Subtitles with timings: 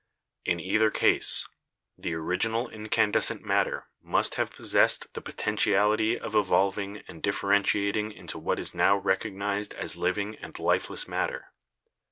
[0.45, 1.47] In either case
[1.95, 8.39] the original incandescent matter must have possessed the potentiality of evolving and differentia ting into
[8.39, 11.53] what is now recognised as living and lifeless matter.